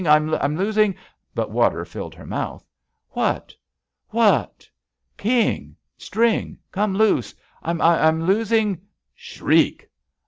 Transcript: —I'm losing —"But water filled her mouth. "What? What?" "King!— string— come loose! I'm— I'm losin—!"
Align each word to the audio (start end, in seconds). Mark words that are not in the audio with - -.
—I'm 0.01 0.57
losing 0.57 0.95
—"But 1.35 1.51
water 1.51 1.85
filled 1.85 2.15
her 2.15 2.25
mouth. 2.25 2.67
"What? 3.11 3.53
What?" 4.09 4.67
"King!— 5.15 5.75
string— 6.09 6.57
come 6.71 6.95
loose! 6.97 7.35
I'm— 7.61 7.79
I'm 7.83 8.23
losin—!" 8.25 8.81